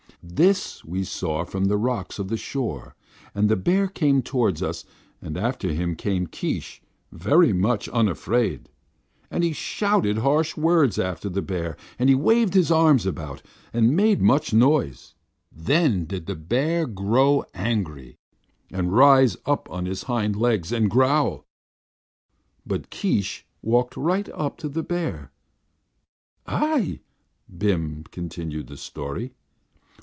[0.23, 2.95] This we saw from the rocks of the shore,
[3.33, 4.85] and the bear came toward us,
[5.19, 6.79] and after him came Keesh,
[7.11, 8.69] very much unafraid.
[9.31, 13.41] And he shouted harsh words after the bear, and waved his arms about,
[13.73, 15.15] and made much noise.
[15.51, 18.15] Then did the bear grow angry,
[18.71, 21.47] and rise up on his hind legs, and growl.
[22.63, 25.31] But Keesh walked right up to the bear."
[26.45, 26.99] "Ay,"
[27.57, 29.33] Bim continued the story.